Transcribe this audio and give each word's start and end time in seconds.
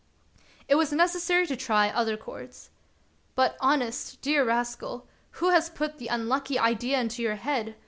It 0.67 0.73
was 0.77 0.91
necessary 0.91 1.45
to 1.45 1.55
try 1.55 1.89
other 1.89 2.17
chords." 2.17 2.71
But, 3.35 3.55
honest, 3.59 4.19
dear 4.23 4.43
Rascal, 4.43 5.07
who 5.37 5.51
has 5.51 5.69
put 5.69 5.99
the 5.99 6.07
unlucky 6.07 6.57
idea 6.57 6.99
into 6.99 7.21
your 7.21 7.35
head 7.35 7.75